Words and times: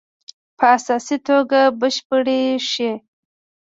په 0.57 0.65
اساسي 0.77 1.17
توګه 1.27 1.59
بشپړې 1.79 2.41
شي. 2.71 2.91